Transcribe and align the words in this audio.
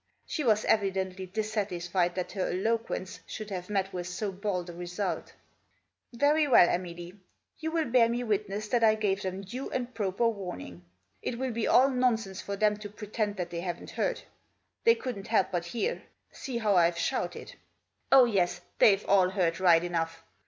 She 0.25 0.43
was 0.43 0.65
evidently 0.65 1.27
dissatisfied 1.27 2.15
that 2.15 2.31
her 2.31 2.49
eloquence 2.49 3.19
should 3.27 3.51
have 3.51 3.69
met 3.69 3.93
with 3.93 4.07
so 4.07 4.31
bald 4.31 4.71
a 4.71 4.73
result." 4.73 5.33
Very 6.11 6.47
well, 6.47 6.67
Emily, 6.67 7.19
you 7.59 7.69
will 7.69 7.85
bear 7.85 8.09
me 8.09 8.21
witftesS 8.23 8.71
that 8.71 8.83
I 8.83 8.95
gave 8.95 9.21
them 9.21 9.43
due 9.43 9.69
and 9.69 9.93
proper 9.93 10.27
warning. 10.27 10.83
It 11.21 11.35
#ill 11.35 11.51
be 11.51 11.67
all 11.67 11.91
nonsense 11.91 12.41
for 12.41 12.55
them 12.55 12.77
to 12.77 12.89
pretend 12.89 13.37
that 13.37 13.51
they 13.51 13.61
haven't 13.61 13.91
heard. 13.91 14.21
They 14.85 14.95
couldn't 14.95 15.27
help 15.27 15.51
but 15.51 15.65
hear. 15.65 16.01
See 16.31 16.57
how 16.57 16.77
I've 16.77 16.97
shouted. 16.97 17.53
Oh 18.11 18.25
yes, 18.25 18.61
they've 18.79 19.05
all 19.05 19.27
neard 19.29 19.59
right 19.59 19.83
enough! 19.83 20.23